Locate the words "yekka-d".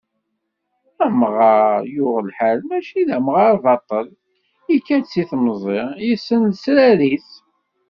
4.71-5.05